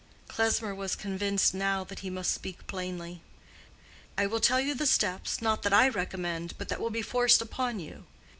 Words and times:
Klesmer 0.27 0.73
was 0.73 0.95
convinced 0.95 1.53
now 1.53 1.83
that 1.83 1.99
he 1.99 2.09
must 2.09 2.31
speak 2.33 2.65
plainly. 2.65 3.21
"I 4.17 4.25
will 4.25 4.39
tell 4.39 4.59
you 4.59 4.73
the 4.73 4.87
steps, 4.87 5.43
not 5.43 5.61
that 5.61 5.73
I 5.73 5.89
recommend, 5.89 6.55
but 6.57 6.69
that 6.69 6.79
will 6.81 6.89
be 6.89 7.03
forced 7.03 7.39
upon 7.39 7.79
you. 7.79 8.07